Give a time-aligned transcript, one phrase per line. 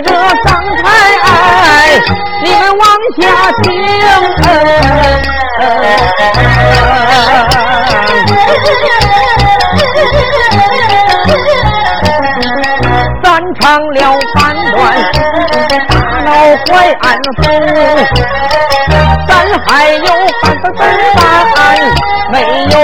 [0.00, 0.10] 着
[0.44, 0.84] 刚才，
[2.42, 2.82] 你们往
[3.18, 3.22] 下
[3.62, 3.62] 听。
[13.22, 13.26] 咱
[13.60, 13.98] 唱了
[14.34, 14.40] 半
[14.72, 14.74] 段
[15.88, 15.92] 大
[16.24, 16.28] 闹
[16.66, 17.04] 淮安
[17.36, 17.42] 府，
[19.26, 19.30] 咱
[19.66, 20.08] 还有
[20.42, 20.78] 半个字
[21.14, 21.16] 半
[22.30, 22.34] 没
[22.70, 22.74] 有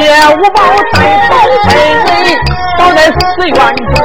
[0.00, 0.04] 叶
[0.36, 0.58] 无宝
[0.92, 0.94] 带
[1.28, 1.32] 宝
[1.66, 1.70] 贝
[2.78, 3.16] 倒在寺
[3.48, 3.56] 院
[3.94, 3.96] 中。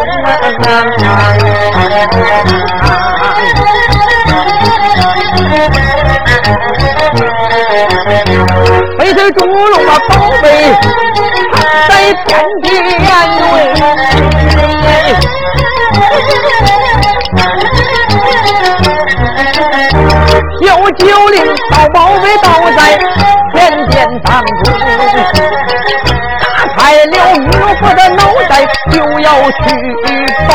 [9.00, 10.46] 翡翠猪笼啊，宝贝
[11.88, 11.92] 在
[12.26, 12.30] 天
[12.62, 12.70] 边
[13.38, 13.44] 对，
[20.62, 21.36] 有九灵
[21.70, 22.46] 宝宝贝倒
[22.78, 22.80] 在
[23.92, 24.74] 天边当中，
[26.40, 29.60] 打开了玉佛的脑袋就要去
[30.48, 30.50] 抱，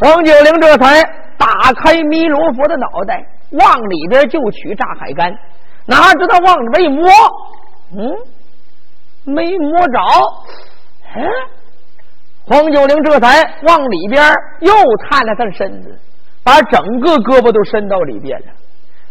[0.00, 1.02] 黄九龄这才
[1.38, 5.32] 打开弥勒佛的脑袋，往里边就取炸海干。
[5.86, 7.08] 哪知道往里边一摸，
[7.96, 8.12] 嗯，
[9.24, 10.00] 没摸着。
[11.14, 11.22] 哎，
[12.44, 14.20] 黄九龄这才往里边
[14.60, 14.72] 又
[15.08, 15.96] 探了探身子，
[16.42, 18.46] 把整个胳膊都伸到里边了。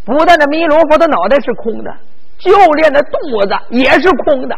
[0.04, 1.92] 不但这弥勒佛的脑袋是空的，
[2.38, 4.56] 就连那肚子也是空的。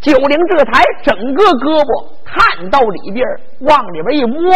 [0.00, 3.24] 九龄这才整个胳膊探到里边，
[3.60, 4.52] 往里边一摸，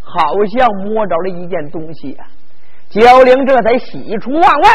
[0.00, 2.26] 好像摸着了一件东西啊。
[2.88, 4.70] 九龄这才喜出望外。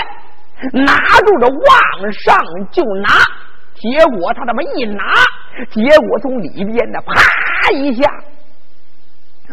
[0.73, 2.35] 拿住了，往上
[2.71, 3.09] 就拿，
[3.75, 5.03] 结果他这么一拿，
[5.69, 8.11] 结果从里边的，啪一下，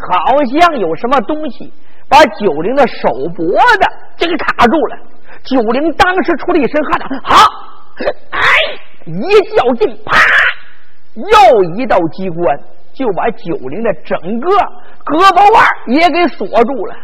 [0.09, 1.71] 好像有什么东西
[2.09, 3.81] 把九龄的手脖子
[4.17, 4.97] 这个卡住了。
[5.45, 7.35] 九龄当时出了一身汗呐，好，
[8.31, 8.39] 哎，
[9.05, 10.17] 一较劲，啪，
[11.15, 12.59] 又一道机关
[12.93, 14.49] 就把九龄的整个
[15.05, 16.95] 胳膊腕也给锁住了。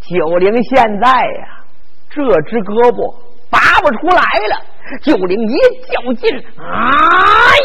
[0.00, 1.64] 九龄现在呀，
[2.08, 3.28] 这只胳膊。
[3.50, 4.20] 拔不出来
[4.50, 4.60] 了，
[5.00, 5.56] 九龄一
[5.88, 6.28] 较劲，
[6.58, 7.56] 哎，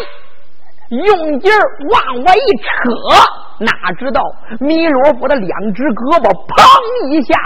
[0.89, 1.59] 用劲儿
[1.91, 2.63] 往外一扯，
[3.59, 4.21] 哪知道
[4.61, 7.37] 弥罗佛的两只胳膊砰一下，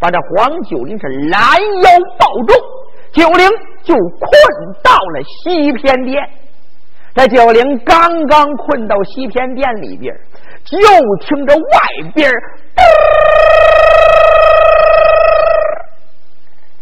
[0.00, 1.40] 把这黄九龄是拦
[1.82, 2.54] 腰抱住，
[3.12, 3.48] 九龄
[3.82, 4.30] 就困
[4.82, 6.22] 到了西偏殿。
[7.14, 10.14] 这九龄刚刚困到西偏殿里边，
[10.64, 10.78] 就
[11.20, 12.30] 听着外边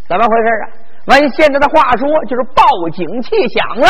[0.08, 0.68] 怎么回事啊？
[1.06, 3.88] 按现在的话说，就是报警器响了。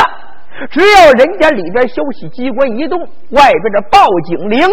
[0.70, 2.98] 只要人家里边消息机关一动，
[3.30, 4.66] 外边的报警铃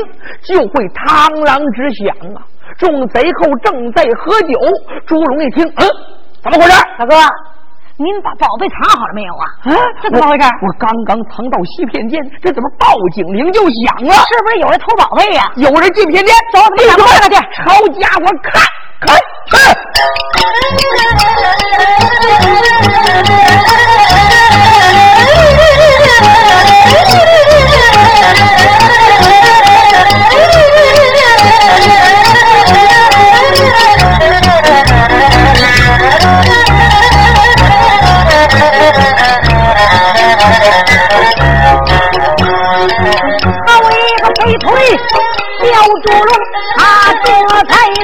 [0.43, 2.41] 就会螳螂直响啊！
[2.77, 4.57] 众贼寇正在喝酒，
[5.05, 5.85] 朱龙一听，嗯，
[6.41, 6.71] 怎么回事？
[6.97, 7.15] 大哥，
[7.97, 9.45] 您把宝贝藏好了没有啊？
[9.65, 10.47] 啊，这怎么回事？
[10.61, 14.13] 我刚刚藏到西片间，这怎么报警铃就响了？
[14.13, 15.51] 是不是有人偷宝贝呀？
[15.57, 17.35] 有人进片间，走，你赶快去。
[17.53, 18.61] 抄家伙，看
[19.01, 19.19] 看
[19.51, 19.59] 看！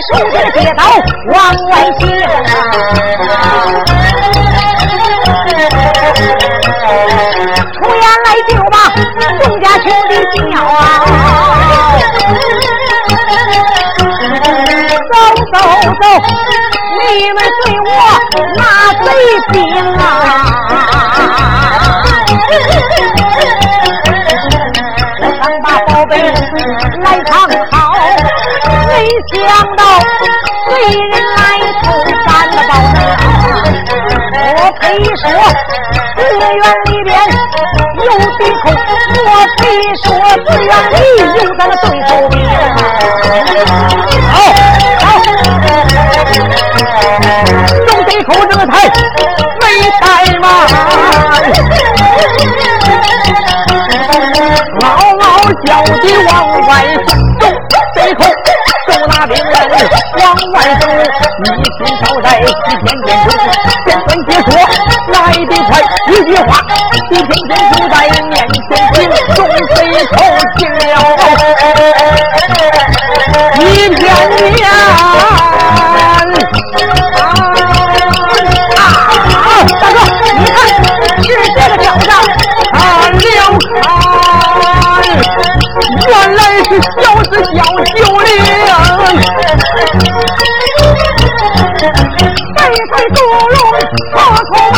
[0.10, 0.84] 众人接道
[1.28, 1.38] 往
[1.70, 2.02] 外行，
[7.74, 8.76] 出衙来救吧
[9.40, 10.12] 宋家兄弟
[10.52, 10.78] 叫啊！
[15.12, 15.14] 走
[15.54, 15.56] 走
[16.02, 16.04] 走，
[16.98, 17.88] 你们对我
[18.58, 18.62] 拿
[19.04, 19.06] 贼
[19.52, 19.56] 兵
[19.98, 20.02] 啊！
[25.22, 26.12] 我刚把宝贝
[27.04, 27.30] 来藏。
[29.00, 29.40] 没想
[29.78, 29.82] 到
[30.68, 31.40] 贼人来
[31.82, 31.84] 偷
[32.28, 32.98] 咱的宝藏。
[34.44, 34.84] 我非
[35.16, 35.24] 说
[36.16, 36.44] 寺院
[36.84, 37.08] 里边
[38.04, 38.08] 有
[38.38, 38.66] 贼寇，
[39.24, 39.62] 我非
[40.04, 40.06] 说
[40.46, 42.34] 寺院里有咱的对头兵。
[44.34, 44.36] 好，
[45.00, 45.08] 好，
[47.88, 48.68] 众贼寇这才
[49.62, 49.66] 没
[50.02, 50.04] 怠
[50.42, 50.44] 慢。
[55.66, 55.92] 叫的
[56.28, 56.32] 往
[56.68, 56.72] 外
[57.06, 57.10] 走，
[59.68, 60.24] 往
[60.54, 60.84] 外走。
[61.40, 61.44] 一
[61.78, 63.08] 心朝在西天殿中，
[63.86, 64.50] 简短解说
[65.12, 65.16] 来
[65.46, 65.72] 得快。
[66.08, 66.50] 一句话，
[67.12, 67.32] 一听
[93.14, 93.18] 杜
[93.54, 93.58] 龙，
[94.14, 94.78] 偷偷把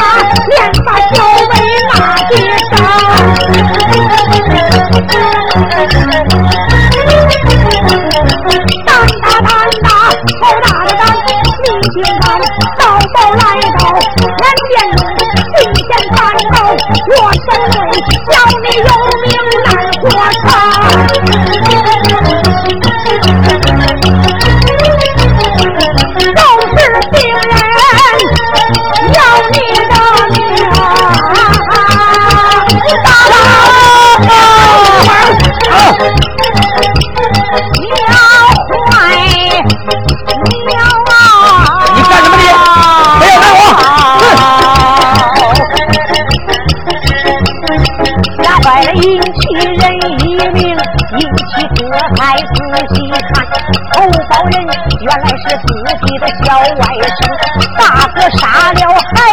[0.50, 0.54] 连
[0.86, 1.16] 把小
[1.50, 1.54] 妹
[1.90, 1.96] 骂
[2.30, 2.32] 几
[2.70, 2.72] 声。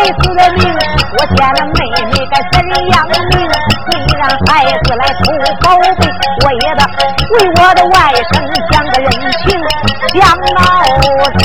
[0.09, 0.61] 死的命，
[1.19, 1.79] 我见了妹
[2.11, 2.55] 妹该怎
[2.93, 3.37] 样命？
[3.91, 5.23] 你让孩子来投
[5.61, 5.83] 宝贝，
[6.45, 6.81] 我也得
[7.35, 8.33] 为我的外甥
[8.71, 9.07] 讲个人
[9.45, 9.47] 情，
[10.21, 10.23] 讲
[10.57, 10.61] 老
[11.37, 11.41] 子，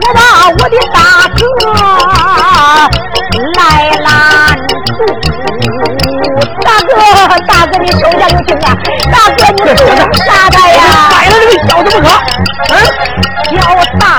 [0.00, 0.18] 我把
[0.48, 0.96] 我的大
[1.34, 1.38] 哥
[3.56, 3.58] 来
[4.00, 4.06] 拦
[4.66, 4.70] 住。
[6.62, 6.90] 大哥，
[7.46, 8.66] 大哥，你手下留情啊！
[9.10, 10.78] 大哥，你不能杀他呀！
[11.10, 12.08] 宰了这个小子不可！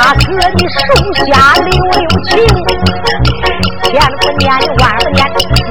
[0.05, 0.21] 大哥
[0.53, 0.77] 你手
[1.25, 2.37] 下留留情，
[3.81, 4.45] 千不念
[4.77, 5.17] 万不念，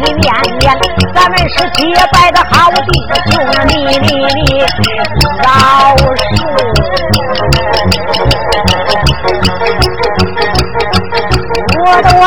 [0.03, 0.27] 你念
[0.59, 0.67] 念，
[1.15, 1.79] 咱们是结
[2.11, 2.77] 拜的好弟
[3.31, 3.33] 兄，
[3.69, 4.59] 你你你
[5.39, 5.47] 饶
[5.95, 6.27] 恕
[11.79, 12.25] 我的外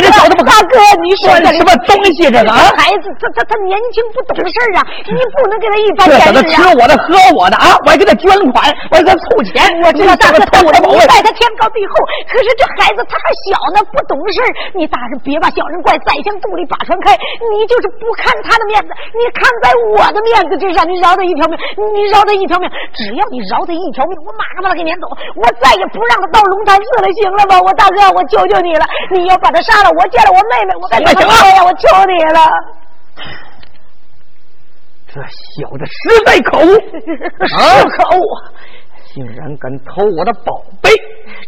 [0.00, 0.47] 带着小子
[1.08, 2.28] 你说的什么东西？
[2.28, 4.84] 这个孩子，他他他年轻不懂事啊！
[5.08, 7.72] 你不能给他一般这小子吃我的喝我的啊！
[7.80, 9.56] 我还给他捐款，我还给他凑钱。
[9.80, 11.96] 我知道大哥偷我的宝贝，待他天高地厚。
[12.28, 14.36] 可是这孩子他还小呢，不懂事
[14.76, 17.16] 你大人别把小人怪，宰相肚里把船开。
[17.56, 21.56] 你就是不看他的面子，你看在我的面子之上，你饶他一条命，
[21.96, 22.68] 你饶他一条命。
[22.92, 25.08] 只要你饶他一条命，我马上把他给撵走。
[25.40, 27.56] 我再也不让他到龙潭寺了，行了吧？
[27.64, 28.84] 我大哥，我求求你了，
[29.16, 29.56] 你要把他。
[29.68, 31.64] 杀了我，见了我妹妹，我该怎么说呀？
[31.64, 32.40] 我求你了！
[35.10, 36.70] 这小子实在可恶，
[37.56, 38.20] 啊可恶，
[39.14, 40.90] 竟然敢偷我的宝贝！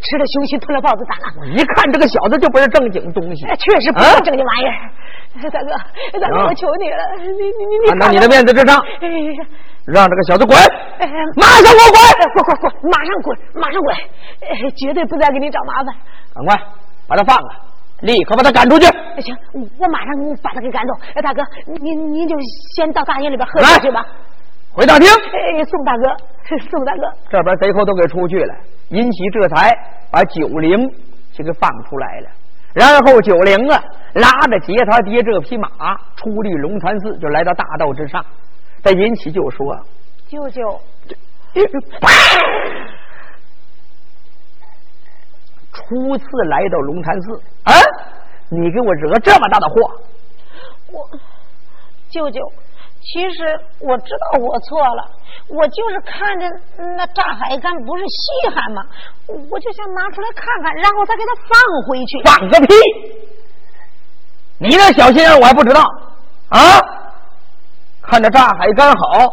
[0.03, 1.27] 吃了熊心，吞了豹子胆了！
[1.41, 4.91] 我一看这个小子就不是正经东西，确实不是正经玩意儿。
[5.51, 5.71] 大哥，
[6.19, 8.83] 大哥，我求你了，你你你你，看到你的面子之上，
[9.85, 10.57] 让这个小子滚！
[11.37, 12.01] 马上给我滚！
[12.33, 12.91] 滚滚滚！
[12.91, 13.39] 马上滚！
[13.55, 13.95] 马上滚！
[14.75, 15.95] 绝对不再给你找麻烦。
[16.35, 16.59] 赶快
[17.07, 17.70] 把他放了！
[18.03, 18.87] 立刻把他赶出去！
[19.21, 19.37] 行，
[19.79, 20.95] 我马上把他给赶走。
[21.15, 22.35] 哎，大哥，您您就
[22.75, 24.05] 先到大营里边喝酒去吧。
[24.73, 25.07] 回大厅。
[25.09, 26.17] 哎，宋大哥，
[26.71, 28.55] 宋大哥，这边贼寇都给出去了。
[28.91, 29.71] 尹喜这才
[30.11, 30.79] 把九灵
[31.33, 32.29] 就给放出来了。
[32.73, 33.83] 然后九灵啊，
[34.15, 35.69] 拉着劫他爹这匹马，
[36.17, 38.25] 出离龙潭寺，就来到大道之上。
[38.83, 39.77] 这尹喜就说
[40.29, 40.63] ：“舅舅。”
[45.73, 47.73] 初次来到龙潭寺，啊！
[48.51, 49.75] 你给我惹这么大的祸！
[50.93, 51.09] 我
[52.11, 52.41] 舅舅，
[53.01, 55.09] 其实我知道我错了，
[55.49, 56.47] 我就是看着
[56.97, 58.83] 那炸海干不是稀罕吗？
[59.29, 62.21] 我就想拿出来看看，然后再给他放回去。
[62.25, 62.75] 放个屁！
[64.59, 65.81] 你那小心眼我还不知道
[66.49, 66.59] 啊！
[68.03, 69.31] 看着炸海干好，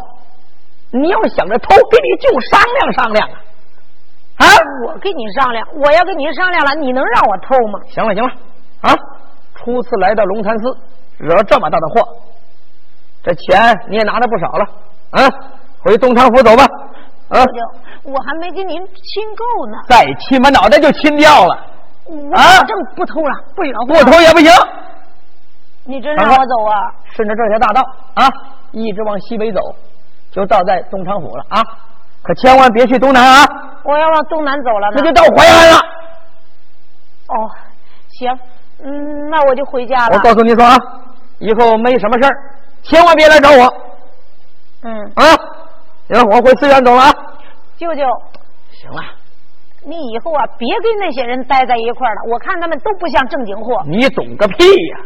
[0.92, 3.36] 你要想着偷，跟你舅商量商量啊！
[4.36, 4.46] 啊！
[4.86, 7.80] 我跟你商量，我要跟你商量了，你能让我偷吗？
[7.90, 8.30] 行了行了，
[8.80, 8.94] 啊！
[9.54, 10.76] 初次来到龙潭寺，
[11.18, 12.08] 惹这么大的祸，
[13.22, 14.64] 这钱你也拿的不少了，
[15.10, 15.28] 啊！
[15.80, 16.64] 回东昌府走吧。
[17.28, 17.44] 啊！
[18.04, 19.78] 我还没跟您亲够呢。
[19.88, 21.58] 再亲，把脑袋就亲掉了。
[22.06, 24.50] 我保证不偷了，不饶不偷也不行。
[25.84, 26.94] 你真让我走啊？
[27.14, 27.82] 顺着这条大道
[28.14, 28.26] 啊，
[28.72, 29.60] 一直往西北走，
[30.30, 31.62] 就到在东昌府了啊！
[32.22, 33.46] 可千万别去东南啊！
[33.84, 35.76] 我要往东南走了，那就到淮安了。
[37.28, 37.50] 哦，
[38.08, 38.38] 行，
[38.84, 40.16] 嗯，那我就回家了。
[40.16, 40.76] 我告诉你说啊，
[41.38, 43.74] 以后没什么事儿，千万别来找我。
[44.82, 45.12] 嗯。
[45.16, 45.24] 啊，
[46.08, 47.12] 行，我回寺院走了啊。
[47.76, 48.02] 舅舅，
[48.72, 49.02] 行了，
[49.84, 53.82] 你以后啊，别跟那些人待在一块儿了，我看他们都不像正经货。
[53.86, 54.98] 你懂个屁呀！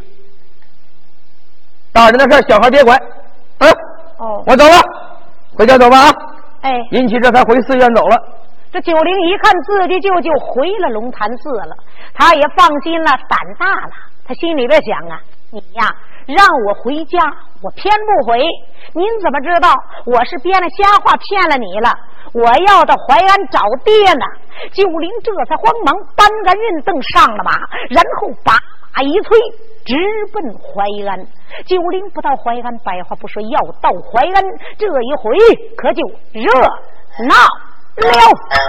[1.92, 2.98] 大人的事，小孩别管。
[3.58, 3.70] 嗯，
[4.18, 4.72] 哦，我走了，
[5.56, 6.10] 回家走吧啊！
[6.62, 8.16] 哎，银七这才回寺院走了。
[8.72, 11.76] 这九龄一看自己舅舅回了龙潭寺了，
[12.14, 13.92] 他也放心了，胆大了。
[14.24, 15.84] 他心里边想啊，你呀
[16.24, 17.18] 让我回家，
[17.62, 18.40] 我偏不回。
[18.94, 19.68] 您怎么知道
[20.06, 21.92] 我是编了瞎话骗了你了？
[22.32, 24.24] 我要到淮安找爹呢。
[24.72, 27.52] 九龄这才慌忙搬个运凳上了马，
[27.90, 28.54] 然后把
[28.96, 29.38] 马一催，
[29.84, 29.94] 直
[30.32, 31.20] 奔淮安。
[31.66, 34.42] 九龄不到淮安，百话不说，要到淮安，
[34.78, 35.36] 这一回
[35.76, 36.02] 可就
[36.32, 36.48] 热
[37.28, 37.36] 闹。
[38.00, 38.62] 了。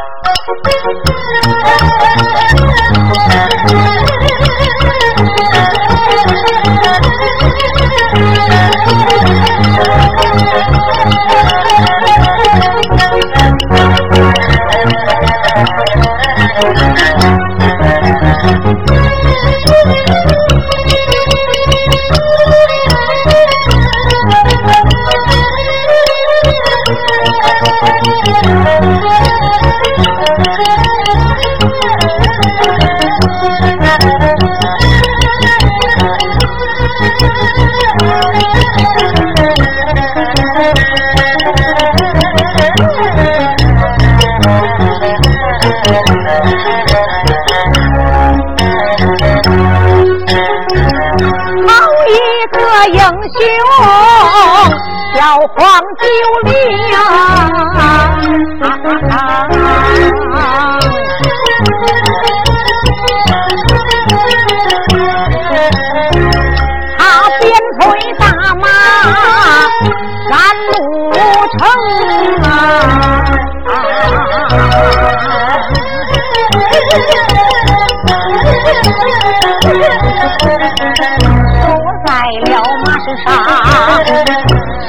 [83.17, 83.25] 上。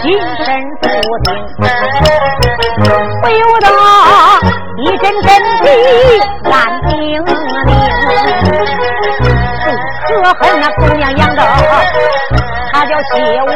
[0.02, 0.04] 心
[0.44, 0.46] 神
[0.82, 0.84] 不
[1.24, 1.28] 定，
[3.22, 3.66] 不由得
[4.78, 5.26] 一阵阵
[5.62, 5.66] 的
[6.44, 6.52] 乱
[6.88, 6.90] 叮
[7.24, 7.26] 咛。
[10.06, 11.40] 可恨那姑娘养的，
[12.72, 13.12] 她叫谢
[13.42, 13.46] 无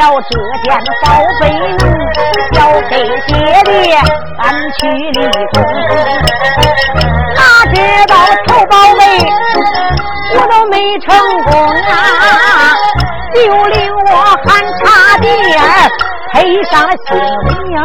[0.00, 0.32] 了这
[0.64, 0.66] 件
[1.02, 1.06] 宝
[1.40, 1.42] 贝
[1.78, 1.82] 能
[2.52, 2.92] 交给
[3.26, 3.32] 爹
[3.64, 3.94] 爹，
[4.38, 4.44] 俺
[4.78, 5.20] 去立
[5.52, 5.54] 功。
[7.36, 7.38] 哪
[7.74, 7.76] 知
[8.06, 8.12] 道
[8.46, 9.00] 臭宝贝，
[10.34, 11.06] 我都没成
[11.42, 11.92] 功啊！
[13.34, 14.10] 就令我
[14.44, 14.82] 喊差
[15.18, 15.28] 点
[16.32, 17.08] 赔上了性
[17.44, 17.76] 命，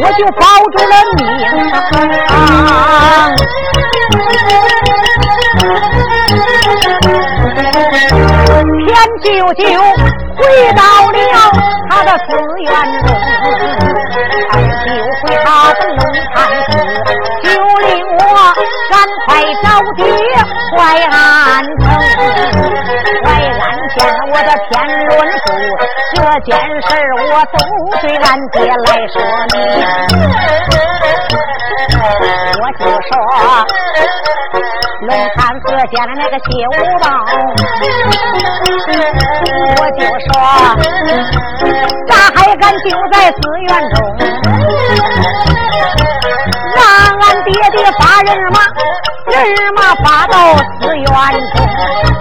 [0.00, 0.42] 我就保
[0.76, 1.20] 住了命
[2.28, 2.30] 啊！
[8.86, 8.88] 天
[9.22, 9.62] 舅舅
[10.36, 10.40] 回
[10.74, 11.18] 到了。
[11.90, 12.28] 他的寺
[12.60, 12.70] 院
[13.02, 13.08] 中，
[14.50, 14.52] 二
[14.84, 14.86] 舅
[15.22, 16.00] 回他的龙
[16.34, 16.36] 潭
[16.66, 16.72] 寺，
[17.42, 17.46] 就
[17.86, 18.20] 令我
[18.90, 18.94] 赶
[19.26, 19.28] 快
[19.64, 19.98] 找爹
[20.76, 21.12] 怀安
[21.80, 21.82] 城。
[23.24, 23.60] 怀安
[23.96, 23.98] 见
[24.30, 24.72] 我的天
[25.08, 25.10] 伦，
[26.40, 27.58] 件事我都
[28.00, 29.16] 对俺爹来说
[29.52, 29.56] 明。
[32.60, 33.10] 我就说
[35.00, 37.06] 龙潭寺见了那个谢五宝，
[39.76, 40.30] 我就说。
[42.08, 43.96] 咋还敢丢在寺院中，
[46.74, 46.78] 让
[47.20, 48.56] 俺爹爹发人骂，
[49.44, 50.34] 人马发到
[50.80, 51.56] 寺院中，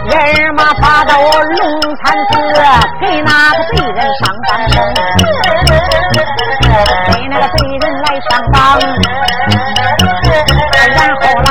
[0.06, 0.16] 人
[0.56, 1.62] 马发到龙
[2.04, 2.34] 潭寺，
[3.02, 4.74] 给那个贼人上当生，
[7.12, 8.56] 给那个贼人来上当，
[10.96, 11.48] 然后来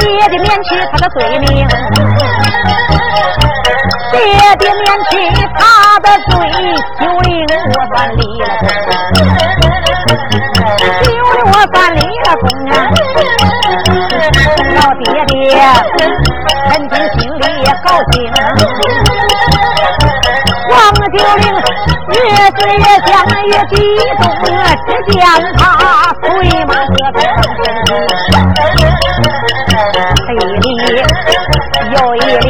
[0.00, 1.46] 爹爹免去他的罪名。
[4.12, 4.18] 爹
[4.58, 5.12] 爹免去
[5.56, 5.60] 他
[6.00, 6.32] 的罪，
[7.00, 7.28] 就令
[7.68, 8.44] 我算离了
[15.44, 15.52] 老爹
[15.96, 16.00] 爹
[16.70, 18.14] 肯定心里也高兴，
[20.70, 20.74] 王
[21.12, 21.44] 九龄
[22.12, 22.16] 越
[22.50, 23.12] 是越想
[23.44, 23.72] 越激
[24.18, 24.22] 动！
[24.86, 25.14] 只见
[25.56, 25.60] 他
[26.22, 26.24] 催
[26.64, 27.16] 马这才
[27.84, 27.86] 上
[28.24, 28.32] 身，
[30.28, 30.82] 一里
[31.92, 32.48] 又一里。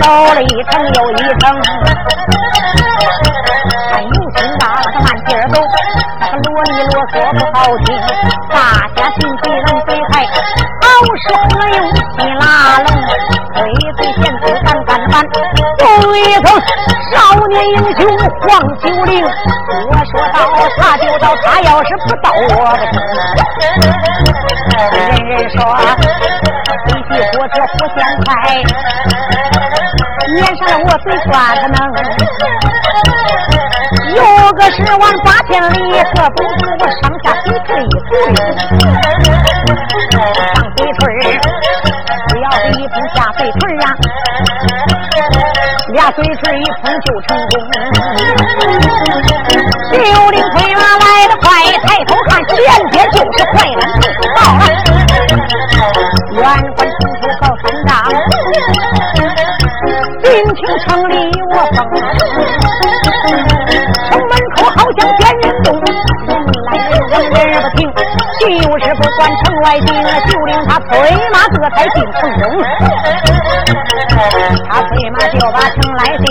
[0.00, 1.42] 走了一程又一程，
[3.90, 4.62] 看有心大，
[4.92, 5.54] 他慢劲儿走，
[6.18, 7.86] 那个啰里啰嗦不好听。
[8.48, 8.54] 大
[8.96, 9.44] 家心急
[11.20, 12.42] 人嘴快，好说用心拉
[12.80, 12.88] 拢，
[13.54, 13.58] 嘴
[13.96, 15.12] 嘴嫌子咱曾
[17.12, 17.14] 少
[17.48, 18.00] 年英雄
[18.40, 18.48] 黄
[18.78, 19.08] 九龄。
[19.90, 20.34] 我说到
[20.78, 22.38] 他就到，他要是不到我
[24.92, 24.98] 人
[25.28, 25.58] 人说
[26.86, 28.28] 飞机火车不嫌快，
[30.34, 31.76] 撵上了我最抓他能。
[34.14, 34.18] 有
[34.52, 35.76] 个十万八千里，
[36.14, 38.12] 可不是我上下腿腿一腿，
[46.10, 47.52] 俩腿腿一碰就成功。
[49.92, 49.96] 九
[50.30, 51.48] 龄推马来得快，
[51.84, 52.50] 抬头看前
[52.90, 54.02] 边就是淮安城
[54.34, 54.62] 到了，
[56.32, 56.42] 远
[56.74, 57.88] 观城头靠山岗，
[60.24, 61.14] 近听城里
[61.52, 61.78] 我风。
[64.98, 66.28] 像仙人动，人
[66.66, 67.14] 来人往
[67.46, 67.78] 人不停，
[68.40, 68.42] 就
[68.78, 69.86] 是不管城外兵，
[70.26, 70.88] 就令他催
[71.32, 72.44] 马这才进城中。
[74.68, 76.26] 他催马就把城来进，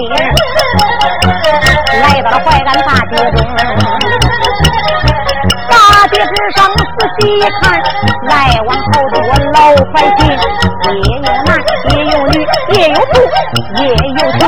[2.01, 3.35] 来到了淮安大街中。
[5.69, 5.73] 大
[6.07, 6.79] 街之上仔
[7.19, 7.61] 细一看，
[8.27, 8.33] 来
[8.65, 9.15] 往好多
[9.53, 9.57] 老
[9.93, 10.19] 百姓，
[10.93, 11.49] 也有男，
[11.89, 12.33] 也有女，
[12.73, 13.13] 也有富，
[13.77, 14.41] 也有穷。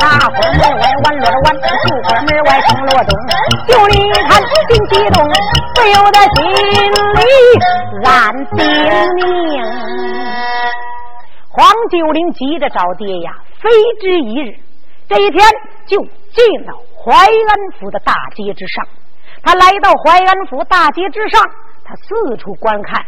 [0.00, 3.10] 大伙门外玩乐的玩，秀花门外争罗东。
[3.68, 3.92] 就你
[4.28, 4.48] 看心
[4.90, 5.16] 激动，
[5.74, 6.54] 不由得心里
[8.04, 8.08] 暗
[8.56, 9.83] 叮咛。
[11.56, 13.30] 黄九龄急着找爹呀，
[13.62, 14.58] 非之一日，
[15.08, 15.40] 这一天
[15.86, 18.84] 就进了淮安府的大街之上。
[19.40, 21.40] 他来到淮安府大街之上，
[21.84, 23.00] 他四处观看。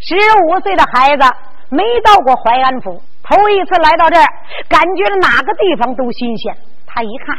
[0.00, 1.22] 十五岁的孩子
[1.68, 4.26] 没到过淮安府，头一次来到这儿，
[4.68, 6.56] 感觉哪个地方都新鲜。
[6.88, 7.36] 他一看，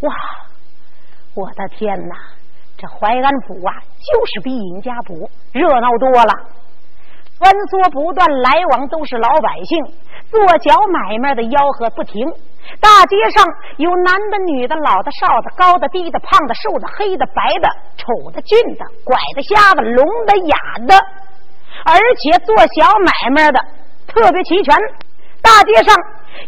[0.00, 0.14] 哇，
[1.34, 2.16] 我的天哪！
[2.78, 5.14] 这淮安府啊，就是比尹家堡
[5.52, 6.32] 热闹多了，
[7.38, 9.84] 穿梭不断，来往都是老百姓，
[10.30, 12.26] 做小买卖的吆喝不停。
[12.80, 13.46] 大街上
[13.78, 20.94] 有男的、女的、老的、少的、高的、低的、胖的、瘦的、黑的、白的、丑的、俊的、拐的、瞎的、聋的、哑的，
[21.86, 23.58] 而且做小买卖的
[24.06, 24.76] 特别齐全。
[25.40, 25.94] 大街上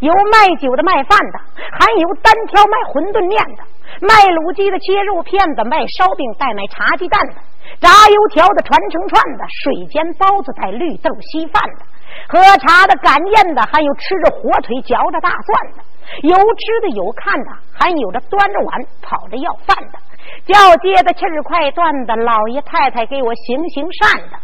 [0.01, 1.39] 有卖酒的、卖饭的，
[1.79, 3.63] 还有单挑卖馄饨面的、
[4.03, 7.35] 卖卤鸡的、切肉片的、卖烧饼带卖茶鸡蛋的、
[7.79, 11.85] 炸油条的、传成串的、水煎包子带绿豆稀饭的、
[12.29, 15.85] 喝茶的、赶宴的，还有吃着火腿、嚼着大蒜的。
[16.23, 19.99] 有吃的，有看的，还有着端着碗跑着要饭的，
[20.45, 24.37] 叫街的气儿快断的，老爷太太给我行行善的，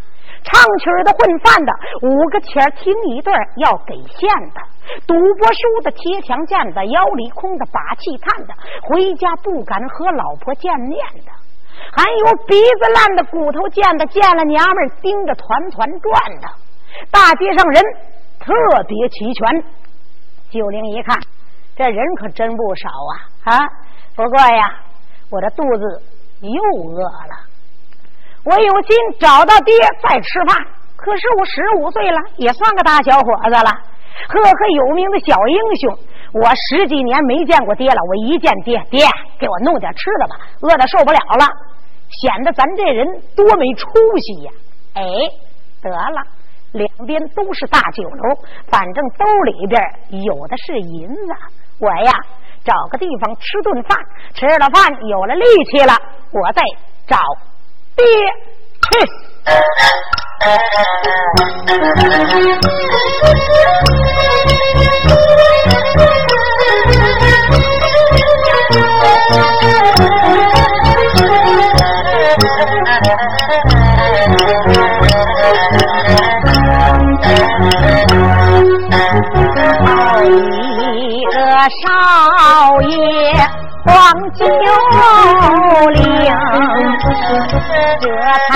[0.45, 4.61] 唱曲的混饭的，五个钱听一段要给现的，
[5.09, 11.33] 赌博输的贴墙见的，腰里空的把气叹的，回家不敢和老婆见面的，
[11.93, 16.49] 还有鼻子烂的骨头贱的，见了娘们盯着团团转的，
[17.11, 17.83] 大街上人
[18.39, 18.53] 特
[18.87, 19.65] 别齐全。
[20.51, 21.17] 九龄一看。
[21.79, 23.53] 这人可真不少啊！
[23.53, 23.69] 啊，
[24.15, 24.81] 不过呀，
[25.31, 26.03] 我这肚子
[26.41, 26.51] 又
[26.89, 27.37] 饿了。
[28.45, 30.57] 我有心找到爹再吃饭，
[30.97, 33.71] 可是我十五岁了，也算个大小伙子了，
[34.27, 35.99] 赫赫有名的小英雄。
[36.43, 39.07] 我十几年没见过爹了，我一见爹，爹
[39.39, 41.47] 给我弄点吃的吧，饿的受不了了，
[42.11, 44.53] 显得咱这人多没出息呀！
[44.95, 45.03] 哎，
[45.83, 46.23] 得了，
[46.73, 48.35] 两边都是大酒楼，
[48.69, 49.81] 反正兜里边
[50.25, 51.35] 有的是银子。
[51.79, 52.13] 我呀，
[52.65, 53.99] 找个地方吃顿饭，
[54.35, 55.95] 吃了饭有了力气了，
[56.33, 56.63] 我再
[57.07, 57.17] 找
[57.97, 58.05] 爹
[58.83, 58.89] 去。
[81.69, 82.91] 少爷
[83.87, 83.93] 黄
[84.35, 84.41] 九
[85.91, 85.99] 龄，
[88.01, 88.03] 这
[88.49, 88.51] 才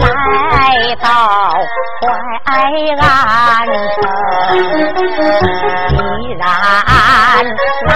[0.00, 0.02] 来
[1.00, 1.04] 到
[2.00, 2.04] 淮
[2.44, 2.50] 安
[3.94, 3.96] 城。
[5.88, 5.92] 既
[6.38, 6.42] 然
[7.86, 7.90] 来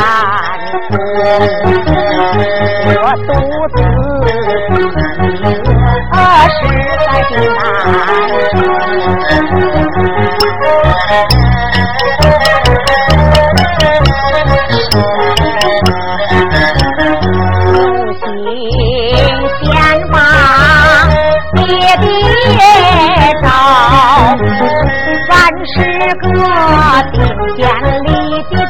[2.95, 3.29] 我独
[3.75, 3.77] 自
[6.49, 6.61] 实
[7.05, 7.61] 在的难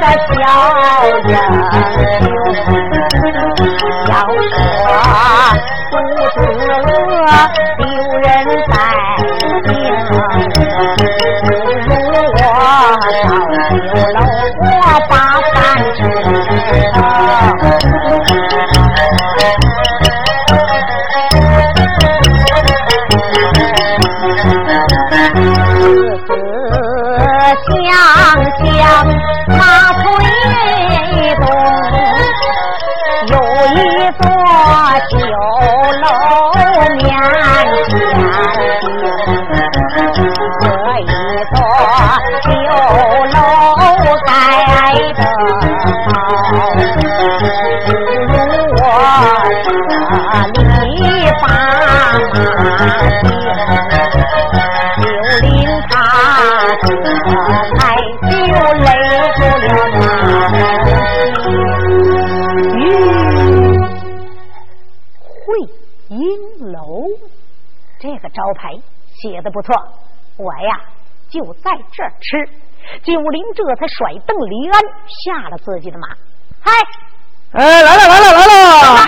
[0.01, 0.41] 的小
[3.13, 3.18] 英
[52.79, 52.87] 马
[54.97, 55.05] 就
[55.41, 55.47] 令
[55.89, 55.91] 他
[58.31, 58.33] 就
[58.85, 58.89] 累
[59.35, 59.77] 住了
[66.09, 66.17] 银
[66.73, 67.05] 楼，
[67.99, 68.71] 这个招牌
[69.21, 69.75] 写的不错，
[70.37, 70.81] 我呀
[71.29, 72.49] 就在这儿吃。
[73.03, 74.81] 九龄这才甩蹬离鞍，
[75.25, 76.09] 下了自己的马。
[76.61, 76.73] 嗨，
[77.53, 78.53] 哎，来了来了来了！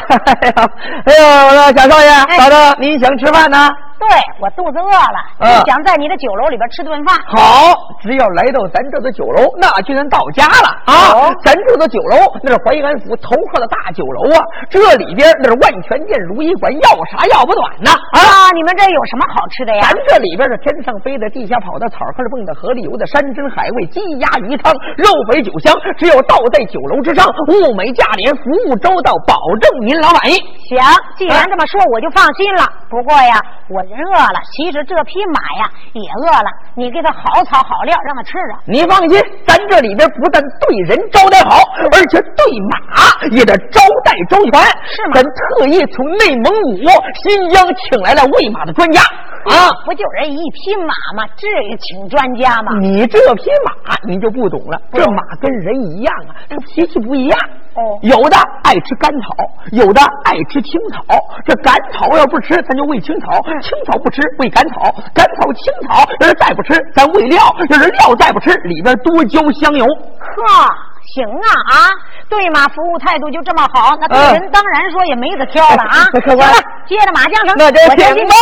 [0.41, 0.69] 哎呀，
[1.05, 3.69] 哎呦，我说小少爷，嫂子，您想吃饭呢？
[4.01, 4.09] 对
[4.41, 5.21] 我肚子饿了，
[5.69, 7.13] 想在你的酒楼里边吃顿饭。
[7.29, 11.29] 好，只要来到咱这的酒楼，那就能到家了啊！
[11.45, 14.41] 咱这的酒楼那是淮安府头号的大酒楼啊，
[14.73, 18.49] 这里边那是万全店、如意馆，要啥要不短呢啊！
[18.57, 19.85] 你们这有什么好吃的呀？
[19.85, 30.41] 咱这里边是天上飞的、地下跑的、草根蹦的、河里游的、山珍海味、鸡鸭鱼汤、肉肥酒香，只有倒在酒楼之上，物美价廉，服务周到，保证您老满意。
[30.65, 30.81] 行，
[31.21, 32.65] 既然这么说，我就放心了。
[32.89, 33.37] 不过呀，
[33.69, 33.90] 我。
[33.91, 36.49] 人饿了，其实这匹马呀也饿了。
[36.77, 38.55] 你给它好草好料，让它吃着。
[38.65, 41.59] 你放心，咱这里边不但对人招待好，
[41.91, 44.63] 而且对马也得招待周全。
[44.87, 45.15] 是吗？
[45.15, 46.87] 咱特意从内蒙古、
[47.25, 49.03] 新疆请来了喂马的专家
[49.47, 49.71] 啊！
[49.85, 51.27] 不就人一匹马吗？
[51.37, 52.73] 至于请专家吗？
[52.81, 54.81] 你这匹马你就不懂了。
[54.93, 57.39] 这马跟人一样啊，这脾气不一样。
[57.75, 59.35] 哦，有的爱吃甘草，
[59.73, 61.03] 有的爱吃青草。
[61.47, 64.93] 这甘草要不吃，咱就喂青草；青草不吃，喂甘草。
[65.15, 67.39] 甘草、青草要是再不吃，咱喂料；
[67.71, 69.87] 要是料再不吃，里边多浇香油。
[69.87, 70.69] 呵，
[71.03, 71.89] 行啊啊！
[72.29, 76.05] 对马服务态度就这么好，那对人当然说也没得挑了啊。
[76.25, 76.47] 行了，
[76.87, 78.35] 接着马缰绳，那就行吧。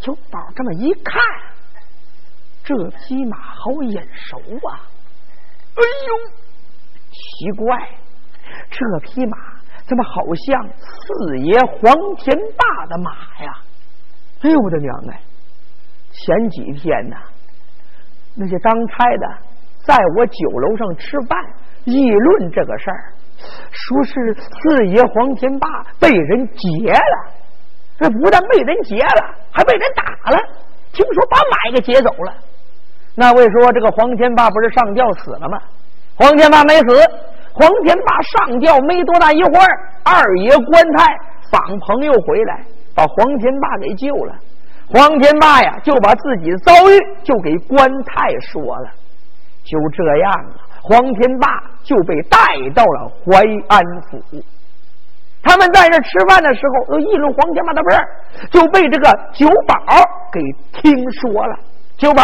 [0.00, 1.20] 九宝 这么一看，
[2.62, 4.80] 这匹马好眼熟啊！
[5.76, 6.14] 哎呦，
[7.10, 7.88] 奇怪，
[8.70, 9.36] 这匹马
[9.88, 13.10] 怎么好像四爷黄天霸的马
[13.42, 13.63] 呀？
[14.44, 15.18] 哎呦我的娘哎！
[16.12, 17.16] 前几天呢，
[18.36, 19.26] 那些当差的
[19.82, 21.42] 在我酒楼上吃饭，
[21.84, 23.12] 议论这个事儿，
[23.70, 25.66] 说是四爷黄天霸
[25.98, 27.32] 被人劫了。
[27.98, 30.38] 这不但被人劫了，还被人打了。
[30.92, 32.34] 听说把马给劫走了。
[33.14, 35.58] 那位说这个黄天霸不是上吊死了吗？
[36.16, 37.00] 黄天霸没死，
[37.54, 41.06] 黄天霸上吊没多大一会儿，二爷官差
[41.50, 44.34] 访朋友回来，把黄天霸给救了。
[44.86, 48.90] 黄天霸呀，就把自己的遭遇就给官太说了。
[49.64, 51.48] 就这样啊，黄天霸
[51.82, 52.38] 就被带
[52.74, 54.22] 到了淮安府。
[55.42, 58.08] 他们在这吃饭的时候，都议论黄天霸的事儿，
[58.50, 59.76] 就被这个九宝
[60.32, 60.40] 给
[60.72, 61.58] 听说了。
[61.96, 62.22] 九宝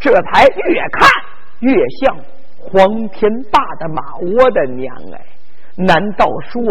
[0.00, 1.08] 这才越看
[1.60, 2.16] 越像
[2.58, 4.02] 黄天霸的马。
[4.18, 5.20] 窝的娘哎！
[5.76, 6.62] 难道说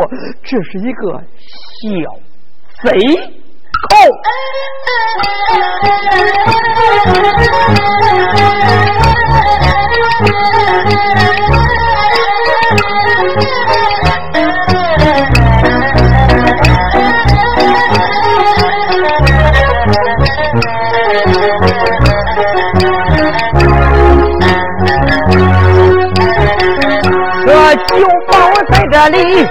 [0.43, 2.11] 这是一个小
[2.83, 2.91] 贼
[3.89, 3.95] 寇？
[27.87, 28.33] 九宝
[28.71, 29.45] 在这里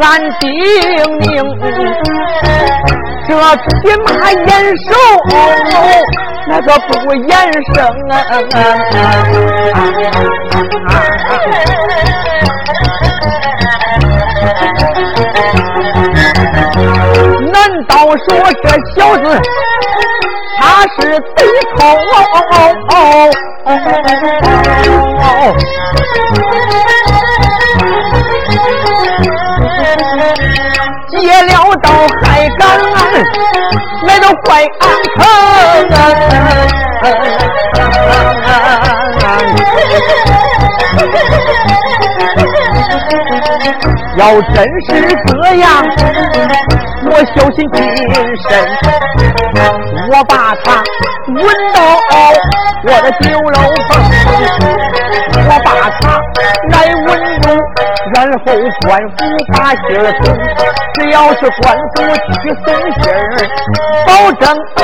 [0.00, 0.04] 俺
[0.40, 0.48] 定
[1.18, 1.26] 命，
[3.26, 3.30] 这
[3.82, 4.88] 匹马眼熟，
[6.48, 7.30] 那个不眼
[7.74, 7.74] 生
[8.10, 8.14] 啊！
[17.52, 17.54] 难
[17.88, 18.26] 道说
[18.62, 19.24] 这小子
[20.58, 20.96] 他是
[21.36, 21.38] 贼
[21.76, 21.80] 寇？
[31.20, 31.90] 劫了到
[32.22, 32.68] 海港，
[34.06, 35.16] 来到淮安城。
[44.16, 44.54] 要真
[44.88, 44.90] 是
[45.26, 45.66] 这样，
[47.10, 47.76] 我小心谨
[48.48, 48.50] 慎，
[50.10, 50.32] 我把
[50.64, 50.66] 他
[51.28, 51.38] 问
[51.74, 51.76] 到
[52.82, 53.56] 我的酒楼
[53.88, 53.92] 房，
[58.44, 58.46] 后
[58.86, 59.16] 官府
[59.52, 60.24] 把信儿送，
[60.94, 61.96] 只要是官府
[62.42, 62.66] 去送
[63.02, 63.14] 信儿，
[64.06, 64.42] 保证
[64.74, 64.76] 官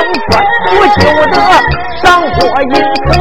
[0.65, 1.33] 府就得
[2.01, 3.11] 上火一层。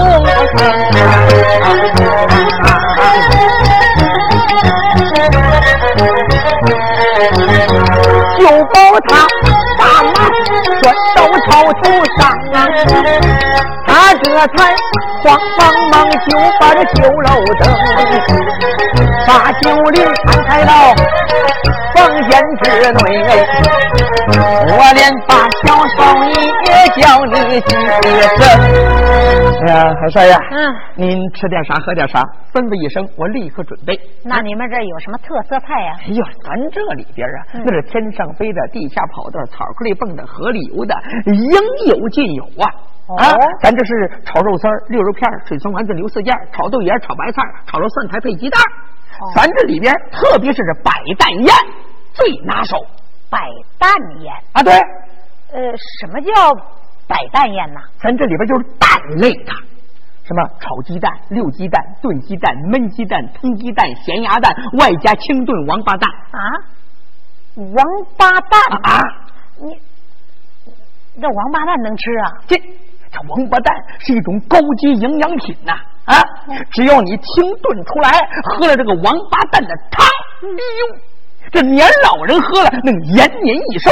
[8.39, 8.77] 就保
[9.09, 9.11] 他
[9.79, 10.09] 大马
[10.81, 11.83] 转到朝头
[12.19, 12.21] 上
[12.53, 12.57] 啊！
[13.87, 14.25] 他这
[14.57, 14.59] 才
[15.23, 15.25] 慌
[15.59, 15.95] 忙忙
[16.29, 17.29] 就把这酒楼
[17.61, 17.63] 灯。
[19.27, 20.73] 把酒令安排到
[21.95, 23.09] 房间之内，
[24.67, 25.31] 我连把
[25.63, 26.31] 小少爷
[27.01, 27.71] 叫你几
[28.37, 28.41] 声。
[29.63, 29.75] 哎呀，
[30.11, 32.21] 少爷，嗯，您吃点啥，喝点啥，
[32.53, 33.99] 吩咐一声，我立刻准备。
[34.25, 35.93] 那你们这有什么特色菜呀？
[36.03, 40.95] 哎呦，咱这里边啊，嗯那是天上飞的，地下跑的，草坑里蹦的，河里游的，
[41.27, 41.51] 应
[41.87, 42.67] 有尽有啊！
[43.09, 48.63] 哦啊，咱这是炒肉丝儿、溜肉片儿、水葱丸子、牛四件儿、炒豆芽儿、炒白菜、炒肉蒜苔配鸡蛋
[49.35, 51.55] 咱这里边，特别是这百蛋宴
[52.13, 52.77] 最拿手
[53.31, 53.39] 百
[53.79, 54.63] 蛋宴，啊！
[54.63, 54.73] 对，
[55.53, 56.33] 呃，什么叫
[57.07, 57.81] 百蛋宴呢？
[58.01, 59.53] 咱这里边就是蛋类的，
[60.25, 66.41] 什么炒鸡蛋、溜鸡蛋、炖鸡蛋、焖鸡蛋、烹鸡蛋、咸鸭蛋，外加清炖王八蛋啊，
[67.57, 67.85] 王
[68.17, 68.97] 八蛋啊！
[68.97, 69.03] 啊
[69.61, 69.79] 你
[71.15, 72.33] 那王八蛋能吃啊？
[72.47, 75.92] 这这王八蛋是一种高级营养品呐啊！
[76.71, 78.11] 只要你清炖出来，
[78.45, 80.07] 喝了这个王八蛋的汤，
[80.43, 80.49] 哎
[80.81, 80.97] 呦，
[81.53, 83.91] 这年老人喝了能延年益寿，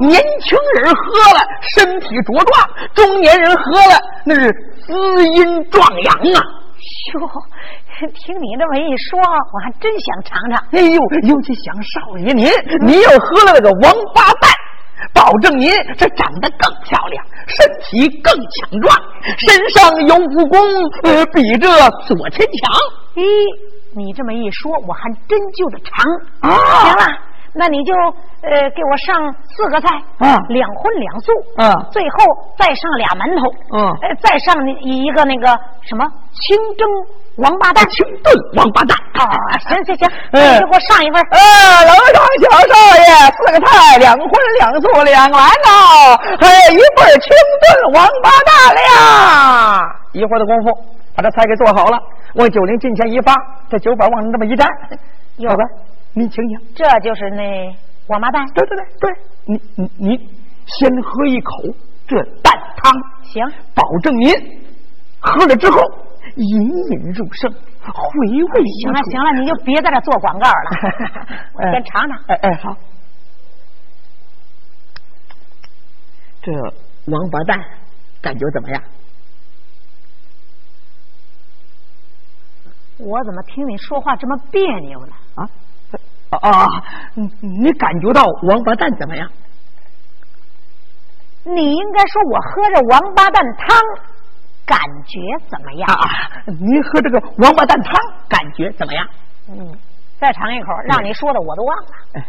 [0.00, 1.40] 年轻人喝了
[1.74, 4.52] 身体茁壮，中年人喝了那是
[4.86, 6.40] 滋阴壮阳啊！
[7.14, 7.28] 哟，
[8.14, 10.64] 听你这么一说，我还真想尝尝。
[10.72, 12.48] 哎呦，尤其想少爷您，
[12.86, 14.50] 您要喝了那个王八蛋，
[15.14, 18.96] 保证您这长得更漂亮，身体更强壮，
[19.38, 20.58] 身上有武功，
[21.04, 21.68] 呃，比这
[22.06, 22.74] 左千强。
[23.14, 23.24] 咦，
[23.96, 26.04] 你这么一说，我还真就得尝。
[26.40, 26.50] 啊。
[26.84, 27.06] 行了，
[27.54, 27.94] 那你就
[28.42, 30.36] 呃给我上四个菜啊。
[30.48, 31.88] 两荤两素啊。
[31.90, 32.16] 最后
[32.58, 33.90] 再上俩馒头，嗯。
[34.02, 35.48] 呃，再上一一个那个
[35.82, 36.88] 什么清蒸
[37.40, 37.80] 王八蛋。
[37.90, 39.26] 清炖王八蛋啊，
[39.66, 41.20] 行行行，你就给我上一份。
[41.32, 41.38] 呃，
[41.84, 45.68] 楼上小少爷，四个菜，两荤两素两丸头，
[46.38, 48.78] 还有一份清炖王八蛋了。
[50.12, 50.72] 一会儿的功夫，
[51.16, 51.98] 把这菜给做好了，
[52.36, 53.34] 往酒令近前一发，
[53.68, 54.68] 这酒板往那么一站，
[55.38, 55.68] 哟小官，
[56.14, 56.58] 您请请。
[56.76, 57.74] 这就是那
[58.06, 58.46] 王八蛋。
[58.54, 59.10] 对对对对，
[59.46, 60.16] 你你你
[60.66, 61.50] 先喝一口
[62.06, 62.92] 这蛋汤，
[63.24, 64.30] 行，保证您
[65.18, 65.82] 喝了之后
[66.36, 70.54] 隐隐入胜，回味无穷行了行了，你就别在这做广告了，
[71.54, 72.18] 我先尝尝。
[72.28, 72.76] 哎哎好，
[76.42, 76.52] 这
[77.06, 77.58] 王八蛋
[78.20, 78.82] 感觉怎么样？
[82.98, 85.12] 我怎么听你说话这么别扭呢？
[85.36, 85.48] 啊
[86.30, 86.66] 啊啊！
[87.14, 89.30] 你你感觉到王八蛋怎么样？
[91.42, 93.80] 你应该说我喝着王八蛋汤，
[94.70, 95.18] 感觉
[95.50, 95.88] 怎么样？
[95.90, 96.06] 啊啊！
[96.46, 97.92] 您喝这个王八蛋汤
[98.28, 99.04] 感觉怎么样？
[99.50, 99.76] 嗯，
[100.20, 101.84] 再尝一口，让你说的我都忘了。
[102.14, 102.24] 哎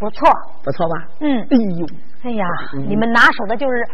[0.00, 0.28] 不错，
[0.64, 1.06] 不错吧？
[1.20, 1.86] 嗯，哎呦！
[2.24, 2.44] 哎呀，
[2.74, 3.86] 嗯你们拿手的就是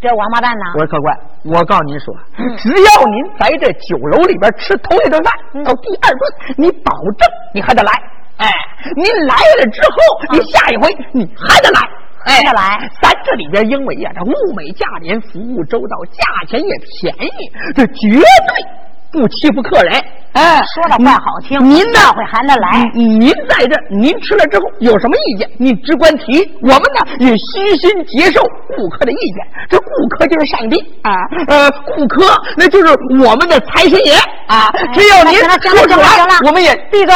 [0.00, 0.64] 这王八蛋呐。
[0.74, 7.92] 我说客官，我告诉您说，嗯只要您在这酒楼里边吃头一顿饭，嗯到第二顿，你保证你还得来。
[8.36, 8.46] 哎，
[8.94, 11.80] 您来了之后，你下一回你还得来。
[12.26, 12.90] 哎还得来。
[13.00, 18.20] 咱这里边因为呀、这物美价廉，服务周到，价钱也便宜，这绝对
[19.12, 19.94] 不欺负客人。
[20.32, 22.82] 哎，说的话好听，您呢下回还得来。
[22.92, 28.42] 您您在这，您吃了之后有什么意见，您只管提，我们呢也虚心接受
[28.76, 29.46] 顾客的意见。
[29.70, 31.14] 这顾客就是上帝啊，
[31.48, 32.92] 呃，顾客那就是
[33.24, 34.12] 我们的财神爷
[34.46, 34.70] 啊。
[34.92, 36.06] 只要您说出来，
[36.46, 37.14] 我们也闭嘴！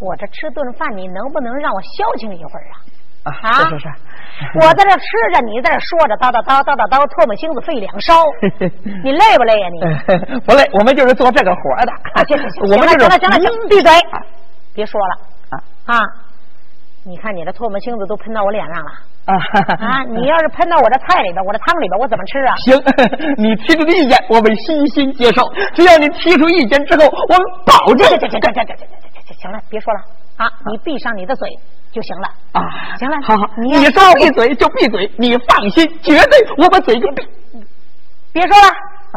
[0.00, 2.82] 我这吃顿饭，你能不能让我消停一会儿啊？
[3.24, 3.32] 啊
[3.68, 3.88] 是是是，
[4.60, 8.22] 我在这吃着，你在这说着叨叨叨叨叨叨，唾沫星子费两烧，
[9.02, 10.40] 你累不累呀、你？
[10.44, 11.92] 不累，我们就是做这个活的。
[12.12, 13.90] 啊，行行行，我们行了行了行了，嗯闭嘴！
[14.74, 15.14] 别说了
[15.50, 15.54] 啊
[15.86, 16.00] 啊！
[17.06, 18.90] 你看你的唾沫星子都喷到我脸上了
[19.26, 19.34] 啊
[19.78, 20.02] 啊！
[20.04, 22.56] 你要是喷到我这菜里边，我这汤里边，我怎么吃啊？
[22.56, 22.76] 行，
[23.36, 25.48] 你提出的意见我们虚心接受。
[25.74, 30.00] 只要你提出意见之后，我们保证这这这这这这这这这行了，别说了
[30.36, 30.46] 啊！
[30.70, 31.48] 你闭上你的嘴
[31.92, 32.28] 就行了。
[32.52, 37.26] 啊，行了好好，你说闭嘴就闭嘴，你放心，绝对我把嘴就闭。
[38.32, 39.16] 别说了，啊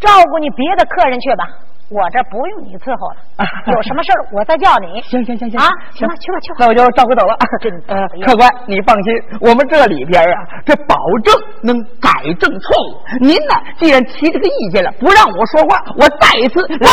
[0.00, 1.44] 照顾你别的客人去吧，
[1.90, 3.16] 我这不用你伺候了。
[3.36, 5.00] 啊有什么事儿我再叫你。
[5.02, 6.56] 行行行行啊，行了，去吧去吧。
[6.60, 7.36] 那我就照顾走了。
[7.60, 13.00] 真呃讨，厌客官，你放心，我们这里边啊，这保证能改正错误。
[13.20, 16.88] 您呢，既然提这个意见了，不让我说话，我再一次来。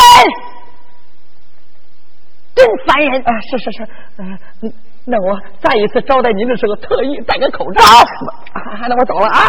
[2.54, 3.82] 真烦人啊，是是是，
[4.18, 4.72] 嗯、嗯
[5.04, 7.82] 那我再一次招待您的时候，特意戴个口罩。
[7.82, 9.48] 啊，那我走了啊。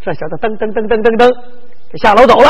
[0.00, 1.28] 这小子噔噔噔噔噔噔，
[1.90, 2.48] 就下楼走了。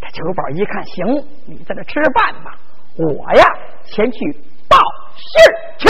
[0.00, 2.56] 这酒保一看，行，你在这吃饭吧，
[2.96, 3.44] 我呀，
[3.84, 4.18] 前去
[4.68, 4.78] 报
[5.14, 5.28] 信
[5.78, 5.88] 去。